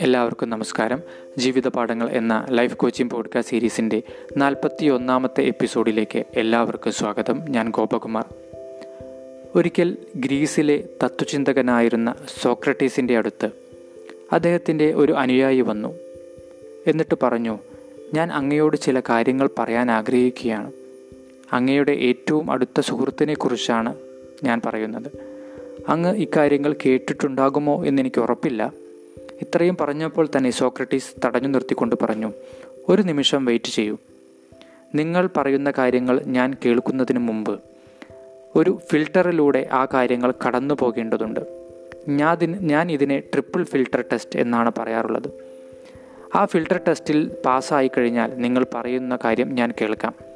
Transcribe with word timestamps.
എല്ലാവർക്കും 0.00 0.50
നമസ്കാരം. 0.50 1.02
ജീവിത 1.38 1.68
പാഠങ്ങൾ 1.68 2.10
എന്ന 2.10 2.46
ലൈഫ് 2.50 2.76
കോച്ചിങ് 2.76 3.10
പോഡ്കാസ്റ്റ് 3.10 3.50
സീരീസിന്റെ 3.50 4.02
നാൽപ്പത്തി 4.36 4.86
ഒന്നാമത്തെ 4.86 5.42
എപ്പിസോഡിലേക്ക് 5.42 6.24
എല്ലാവർക്കും 6.36 6.92
സ്വാഗതം. 6.92 7.40
ഞാൻ 7.48 7.70
ഗോപകുമാർ. 7.70 8.24
ഒരിക്കൽ 9.54 9.96
ഗ്രീസിലെ 10.16 10.84
തത്വചിന്തകനായിരുന്ന 11.04 12.14
സോക്രട്ടീസിന്റെ 12.42 13.16
അടുത്ത് 13.16 13.50
അദ്ദേഹത്തിന്റെ 14.32 14.92
ഒരു 14.94 15.12
അനുയായി 15.12 15.60
വന്നു. 15.60 15.98
എന്നിട്ട് 16.86 17.16
പറഞ്ഞു 17.22 17.58
ഞാൻ 18.14 18.32
അങ്ങയോട് 18.32 18.76
ചില 18.76 19.00
കാര്യങ്ങൾ 19.00 19.50
പറയാൻ 19.58 19.90
ആഗ്രഹിക്കുകയാണ്. 19.90 20.72
അങ്ങയുടെ 21.52 21.92
ഏറ്റവും 21.92 22.50
അടുത്ത 22.50 22.80
സുഹൃത്തിനെക്കുറിച്ചാണ് 22.80 23.94
ഞാൻ 24.44 24.60
പറയുന്നത്. 24.66 25.30
അങ്ങ് 25.88 26.16
ഇക്കാര്യങ്ങൾ 26.16 26.76
കേട്ടിട്ടുണ്ടാകുമോ 26.86 27.84
എന്നെനിക്ക് 27.84 28.20
ഉറപ്പില്ല. 28.20 28.72
ഇത്രയും 29.42 29.76
പറഞ്ഞപ്പോൾ 29.80 30.28
തന്നെ 30.36 30.50
സോക്രട്ടീസ് 30.50 31.26
തടഞ്ഞു 31.26 31.48
നിർത്തിക്കൊണ്ട് 31.48 31.96
പറഞ്ഞു 32.02 32.32
ഒരു 32.88 33.02
നിമിഷം 33.02 33.44
വെയിറ്റ് 33.44 33.64
ചെയ്യൂ. 33.64 33.96
നിങ്ങൾ 34.94 35.30
പറയുന്ന 35.36 35.72
കാര്യങ്ങൾ 35.78 36.22
ഞാൻ 36.26 36.54
കേൾക്കുന്നതിന് 36.64 37.18
മുമ്പ് 37.18 37.60
ഒരു 38.56 38.78
ഫിൽട്ടറിലൂടെ 38.90 39.68
ആ 39.72 39.86
കാര്യങ്ങൾ 39.94 40.34
കടന്നു 40.46 40.74
പോകേണ്ടതുണ്ട്. 40.74 41.40
ഞാൻ 42.08 42.58
ഞാൻ 42.60 42.92
ഇതിനെ 42.92 43.20
ട്രിപ്പിൾ 43.20 43.64
ഫിൽട്ടർ 43.64 44.04
ടെസ്റ്റ് 44.12 44.38
എന്നാണ് 44.38 44.72
പറയാറുള്ളത്. 44.78 45.30
ആ 46.34 46.44
ഫിൽട്ടർ 46.44 46.80
ടെസ്റ്റിൽ 46.88 47.36
പാസ്സായി 47.46 47.90
കഴിഞ്ഞാൽ 47.98 48.34
നിങ്ങൾ 48.34 48.66
പറയുന്ന 48.74 49.18
കാര്യം 49.24 49.54
ഞാൻ 49.54 49.72
കേൾക്കാം. 49.80 50.29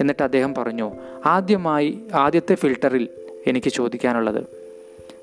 എന്നിട്ട് 0.00 0.22
അദ്ദേഹം 0.22 0.54
പറഞ്ഞു 0.54 0.92
ആദ്യമായി 1.26 1.98
ആദ്യത്തെ 2.14 2.54
ഫിൽട്ടറിൽ 2.54 3.08
എനിക്ക് 3.46 3.70
ചോദിക്കാനുള്ളത് 3.70 4.44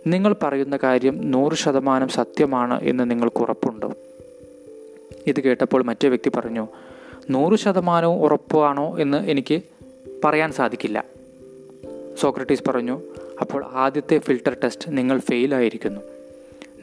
നിങ്ങൾ 0.08 0.36
പറയുന്ന 0.44 0.80
കാര്യം 0.84 1.32
നൂറ് 1.32 1.54
ശതമാനം 1.54 2.08
സത്യമാണ് 2.08 2.82
എന്ന് 2.84 3.12
നിങ്ങൾക്ക് 3.12 3.42
ഉറപ്പുണ്ടോ? 3.42 3.94
ഇത് 5.28 5.42
കേട്ടപ്പോൾ 5.42 5.84
മറ്റേ 5.84 6.08
വ്യക്തി 6.08 6.30
പറഞ്ഞു 6.30 6.68
നൂറ് 7.30 7.60
ശതമാനവും 7.60 8.22
ഉറപ്പാണോ 8.22 9.00
എന്ന് 9.00 9.30
എനിക്ക് 9.30 9.62
പറയാൻ 10.26 10.52
സാധിക്കില്ല. 10.52 11.06
സോക്രട്ടീസ് 12.20 12.64
പറഞ്ഞു 12.68 13.02
അപ്പോൾ 13.42 13.66
ആദ്യത്തെ 13.74 14.18
ഫിൽട്ടർ 14.18 14.56
ടെസ്റ്റ് 14.64 14.98
നിങ്ങൾ 14.98 15.20
ഫെയിലായിരിക്കുന്നു 15.20 16.02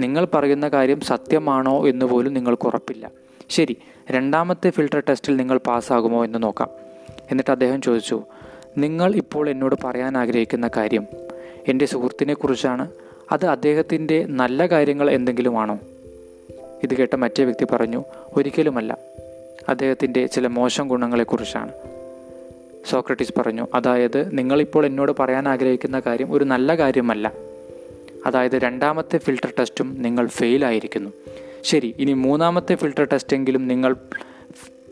നിങ്ങൾ 0.01 0.29
പറയുന്ന 0.35 0.69
കാര്യം 0.69 1.01
സത്യമാണോ 1.01 1.89
എന്ന് 1.89 2.07
പോലും 2.07 2.35
നിങ്ങൾക്ക് 2.35 2.67
ഉറപ്പില്ല. 2.67 3.11
ശരി 3.49 3.77
രണ്ടാമത്തെ 4.11 4.71
ഫിൽട്ടർ 4.71 5.03
ടെസ്റ്റിൽ 5.09 5.37
നിങ്ങൾ 5.37 5.59
പാസ്സാകുമോ 5.59 6.25
എന്ന് 6.25 6.43
നോക്കാം. 6.43 6.88
എന്നിട്ട് 7.31 7.51
അദ്ദേഹം 7.51 7.83
ചോദിച്ചു 7.83 8.23
നിങ്ങൾ 8.79 9.15
ഇപ്പോൾ 9.15 9.49
എന്നോട് 9.49 9.75
പറയാൻ 9.85 10.19
ആഗ്രഹിക്കുന്ന 10.19 10.71
കാര്യം 10.77 11.07
എന്റെ 11.69 11.87
സുഹൃത്തിനെക്കുറിച്ചാണ്? 11.87 12.91
അത് 13.33 13.47
അദ്ദേഹത്തിന്റെ 13.47 14.25
നല്ല 14.25 14.67
കാര്യങ്ങൾ 14.67 15.11
എന്തെങ്കിലുമാണോ? 15.11 15.79
ഇത് 16.83 16.95
കേട്ട 16.95 17.17
മറ്റേ 17.17 17.45
വ്യക്തി 17.45 17.65
പറഞ്ഞു 17.65 18.05
ഒരിക്കലുമല്ല. 18.37 18.99
അദ്ദേഹത്തിന്റെ 19.69 20.27
ചില 20.27 20.47
മോശം 20.47 20.89
ഗുണങ്ങളെക്കുറിച്ചാണ്. 20.89 21.73
സോക്രട്ടീസ് 22.87 23.33
പറഞ്ഞു 23.39 23.69
അതായത് 23.75 24.39
നിങ്ങളിപ്പോൾ 24.39 24.87
എന്നോട് 24.87 25.13
പറയാൻ 25.19 25.49
ആഗ്രഹിക്കുന്ന 25.49 26.01
കാര്യം 26.01 26.33
ഒരു 26.33 26.45
നല്ല 26.45 26.75
കാര്യമല്ല. 26.75 27.33
അതായത് 28.27 28.59
രണ്ടാമത്തെ 28.59 29.19
ഫിൽട്ടർ 29.19 29.53
ടെസ്റ്റും 29.59 30.03
നിങ്ങൾ 30.03 30.27
ഫെയിലായിരിക്കുന്നു. 30.27 31.11
ശരി 31.63 31.95
ഇനി 31.99 32.13
മൂന്നാമത്തെ 32.13 32.75
ഫിൽട്ടർ 32.75 33.05
ടെസ്റ്റെങ്കിലും 33.13 33.69
നിങ്ങൾ 33.69 33.97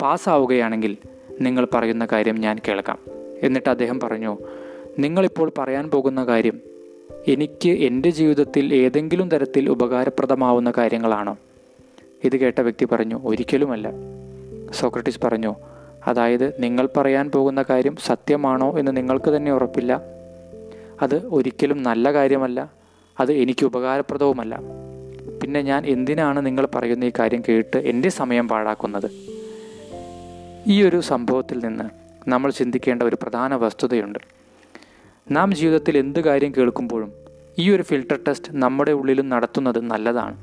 പാസ്സാവുകയാണെങ്കിൽ 0.02 0.96
നിങ്ങൾ 1.40 1.68
പറയുന്ന 1.74 2.06
കാര്യം 2.12 2.34
ഞാൻ 2.34 2.58
കേൾക്കാം. 2.68 2.98
എന്നിട്ട് 3.42 3.68
അദ്ദേഹം 3.68 4.00
പറഞ്ഞു 4.00 4.38
നിങ്ങളിപ്പോൾ 4.98 5.52
പറയാൻ 5.58 5.90
പോകുന്ന 5.90 6.24
കാര്യം 6.24 6.60
എനിക്ക് 7.28 7.68
എന്റെ 7.68 8.10
ജീവിതത്തിൽ 8.10 8.74
ഏതെങ്കിലും 8.74 9.28
തരത്തിൽ 9.28 9.70
ഉപകാരപ്രദമാവുന്ന 9.70 10.72
കാര്യങ്ങളാണോ? 10.78 11.36
ഇത് 12.24 12.36
കേട്ട 12.36 12.60
വ്യക്തി 12.60 12.84
പറഞ്ഞു 12.84 13.20
ഒരിക്കലുമല്ല. 13.24 13.90
സോക്രട്ടീസ് 14.72 15.20
പറഞ്ഞു 15.24 15.54
അതായത് 16.06 16.62
നിങ്ങൾ 16.62 16.88
പറയാൻ 16.96 17.30
പോകുന്ന 17.30 17.64
കാര്യം 17.70 17.96
സത്യമാണോ 17.96 18.78
എന്ന് 18.78 18.96
നിങ്ങൾക്ക് 18.96 19.30
തന്നെ 19.30 19.52
ഉറപ്പില്ല? 19.52 20.02
അത് 21.02 21.26
ഒരിക്കലും 21.26 21.82
നല്ല 21.82 22.12
കാര്യമല്ല 22.12 22.72
അത് 23.20 23.32
എനിക്ക് 23.32 23.66
ഉപകാരപ്രദവുമല്ല. 23.66 24.60
പിന്നെ 25.42 25.62
ഞാൻ 25.62 25.86
എന്തിനാണ് 25.86 26.46
നിങ്ങൾ 26.46 26.68
പറയുന്ന 26.74 27.04
ഈ 27.04 27.12
കാര്യം 27.18 27.42
കേട്ട് 27.48 27.76
എന്റെ 27.76 28.08
സമയം 28.08 28.48
പാഴാക്കുന്നത്? 28.48 29.35
ഈ 30.68 30.82
ഒരു 30.82 31.00
സംഭവത്തിൽ 31.00 31.66
നിന്ന് 31.66 31.84
നമ്മൾ 32.30 32.50
ചിന്തിക്കേണ്ട 32.50 33.02
ഒരു 33.02 33.16
പ്രധാന 33.22 33.54
വസ്തുതയുണ്ട്. 33.54 34.18
നാം 35.30 35.54
ജീവിതത്തിൽ 35.54 35.98
എന്ത് 35.98 36.20
കാര്യം 36.20 36.52
കേൾക്കുമ്പോഴും 36.56 37.12
ഈ 37.58 37.70
ഒരു 37.70 37.82
ഫിൽട്ടർ 37.82 38.18
ടെസ്റ്റ് 38.28 38.52
നമ്മുടെ 38.52 38.92
ഉള്ളിലും 38.92 39.28
നടത്തുന്നത് 39.28 39.80
നല്ലതാണ്. 39.80 40.36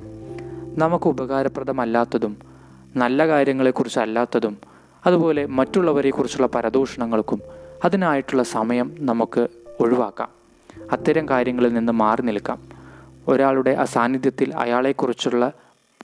നമുക്ക് 0.80 1.06
ഉപകാരപ്രദമല്ലാത്തതും 1.06 2.38
നല്ല 2.96 3.28
കാര്യങ്ങളെക്കുറിച്ചല്ലാത്തതും 3.28 4.58
അതുപോലെ 5.06 5.46
മറ്റുള്ളവരെക്കുറിച്ചുള്ള 5.46 6.48
പരദൂഷണങ്ങൾക്കും 6.48 7.42
അതിനായിട്ടുള്ള 7.84 8.44
സമയം 8.44 8.96
നമുക്ക് 9.00 9.48
ഒഴിവാക്കാം. 9.80 10.30
അത്തരം 10.92 11.30
കാര്യങ്ങളിൽ 11.30 11.74
നിന്ന് 11.74 11.92
മാറി 11.92 12.22
നിൽക്കാം. 12.22 12.62
ഒരാളുടെ 13.28 13.72
അസാന്നിധ്യത്തിൽ 13.72 14.54
അയാളെക്കുറിച്ചുള്ള 14.54 15.52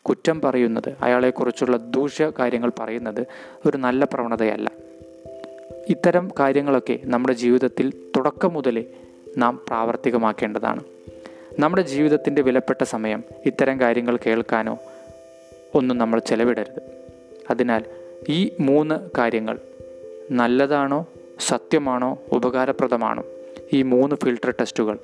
കുറ്റം 0.10 0.42
പറയുന്നത് 0.42 0.96
അയാളെക്കുറിച്ചുള്ള 1.02 1.78
ദൂഷ്യ 1.78 2.32
കാര്യങ്ങൾ 2.40 2.72
പറയുന്നത് 2.80 3.26
ഒരു 3.66 3.78
നല്ല 3.78 4.06
പ്രവണതയല്ല. 4.06 4.72
ഇത്തരം 5.90 6.32
കാര്യങ്ങളൊക്കെ 6.40 7.00
നമ്മുടെ 7.04 7.34
ജീവിതത്തിൽ 7.34 7.94
തുടക്കം 8.18 8.54
മുതലേ 8.54 8.84
നാം 9.38 9.62
പ്രാവർത്തികമാക്കേണ്ടതാണ്. 9.68 10.84
നമ്മുടെ 11.60 11.82
ജീവിതത്തിന്റെ 11.82 12.42
വിലപ്പെട്ട 12.42 12.84
സമയം 12.84 13.24
ഇത്തരം 13.46 13.80
കാര്യങ്ങൾ 13.80 14.20
കേൾക്കാനോ 14.26 14.80
ഒന്നും 15.76 15.98
നമ്മൾ 15.98 16.20
ചെലവിടരുത്. 16.20 16.82
അതിനാൽ 17.50 17.84
ഈ 18.30 18.52
മൂന്ന് 18.60 19.10
കാര്യങ്ങൾ 19.18 19.60
നല്ലതാണോ 20.32 21.08
സത്യമാണോ 21.48 22.20
ഉപകാരപ്രദമാണോ 22.32 23.24
ഈ 23.74 23.82
മൂന്ന് 23.82 24.16
ഫിൽട്ടർ 24.16 24.54
ടെസ്റ്റുകൾ 24.60 24.98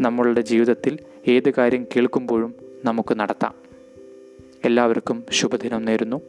നമ്മളുടെ 0.00 0.40
ജീവിതത്തിൽ 0.40 0.98
ഏത് 1.28 1.54
കാര്യം 1.58 1.86
കേൾക്കുമ്പോഴും 1.96 2.54
നമുക്ക് 2.84 3.20
നടത്താം. 3.20 3.69
എല്ലാവർക്കും 4.64 5.24
ശുഭദിനം 5.30 5.84
നേരുന്നു. 5.84 6.20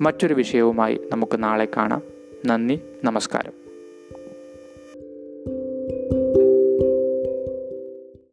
മറ്റൊരു 0.00 0.34
വിഷയവുമായി 0.34 1.00
നമുക്ക് 1.12 1.42
നാളെ 1.42 1.68
കാണാം. 1.76 2.02
നന്ദി 2.46 2.80
നമസ്കാരം. 3.04 3.59